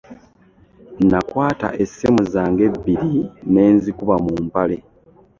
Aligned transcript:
Nakwata 1.09 1.67
essimu 1.83 2.21
zange 2.33 2.61
ebbiri 2.69 3.13
ne 3.51 3.63
nzikuba 3.75 4.15
mu 4.25 4.33
mpale. 4.45 4.77